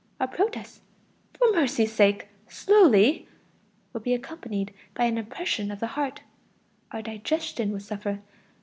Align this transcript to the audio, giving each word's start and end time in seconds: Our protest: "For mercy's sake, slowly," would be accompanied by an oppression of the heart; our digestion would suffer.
Our 0.19 0.27
protest: 0.27 0.81
"For 1.35 1.51
mercy's 1.51 1.93
sake, 1.93 2.29
slowly," 2.47 3.27
would 3.93 4.01
be 4.01 4.15
accompanied 4.15 4.73
by 4.95 5.03
an 5.03 5.19
oppression 5.19 5.69
of 5.69 5.79
the 5.79 5.85
heart; 5.93 6.21
our 6.89 7.03
digestion 7.03 7.71
would 7.73 7.83
suffer. 7.83 8.19